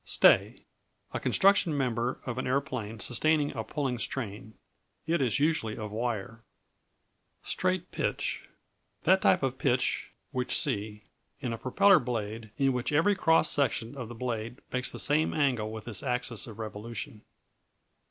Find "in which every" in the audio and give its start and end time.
12.57-13.13